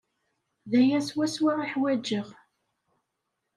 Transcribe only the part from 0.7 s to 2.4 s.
aya swaswa i ḥwajeɣ.